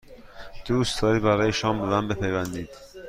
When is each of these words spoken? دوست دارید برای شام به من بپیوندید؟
دوست 0.65 1.01
دارید 1.01 1.23
برای 1.23 1.53
شام 1.53 1.79
به 1.81 1.85
من 1.87 2.07
بپیوندید؟ 2.07 2.69